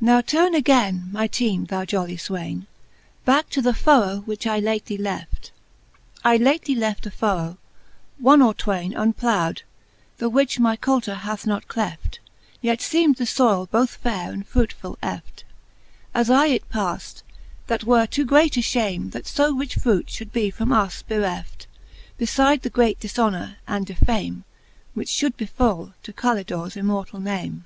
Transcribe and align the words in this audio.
NOW 0.00 0.20
turne 0.20 0.54
againe 0.54 1.08
my 1.10 1.26
teme, 1.26 1.64
thou 1.64 1.84
jolly 1.84 2.16
fwayne, 2.16 2.66
Backe 3.24 3.50
to 3.50 3.60
the 3.60 3.74
furrow, 3.74 4.18
which 4.18 4.46
I 4.46 4.60
lately 4.60 4.96
left: 4.96 5.50
I 6.22 6.36
lately 6.36 6.76
left 6.76 7.06
a 7.06 7.10
furrow, 7.10 7.58
one 8.18 8.40
or 8.40 8.54
twayne 8.54 8.94
Unplough'd, 8.94 9.64
the 10.18 10.28
which 10.28 10.60
my 10.60 10.76
coulter 10.76 11.16
hath 11.16 11.44
not 11.44 11.66
cleft; 11.66 12.20
Yet 12.60 12.78
feem'd 12.78 13.16
the 13.16 13.26
foyle 13.26 13.66
both 13.66 13.96
fayre 13.96 14.30
and 14.32 14.48
frutefull 14.48 14.96
eft, 15.02 15.42
As 16.14 16.30
I 16.30 16.46
it 16.46 16.68
paft, 16.68 17.24
that 17.66 17.82
were 17.82 18.06
too 18.06 18.24
great 18.24 18.56
a 18.56 18.60
fhame, 18.60 19.10
That 19.10 19.26
fo 19.26 19.52
rich 19.52 19.74
frute 19.74 20.06
fhould 20.06 20.30
be 20.30 20.50
from 20.52 20.72
us 20.72 21.02
bereft; 21.02 21.66
Befides 22.16 22.62
the 22.62 22.70
great 22.70 23.00
difhonour 23.00 23.56
and 23.66 23.86
defame, 23.86 24.44
Which 24.94 25.10
fhould 25.10 25.36
befall 25.36 25.94
to 26.04 26.12
Calidores 26.12 26.76
immortall 26.76 27.20
name. 27.20 27.64